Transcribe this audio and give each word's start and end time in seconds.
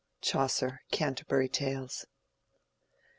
—CHAUCER: 0.23 0.79
Canterbury 0.91 1.47
Tales. 1.47 2.07